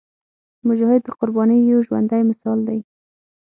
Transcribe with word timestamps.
مجاهد 0.67 1.01
د 1.03 1.09
قربانۍ 1.19 1.59
یو 1.71 1.79
ژوندی 1.87 2.21
مثال 2.29 2.59
دی. 2.67 2.79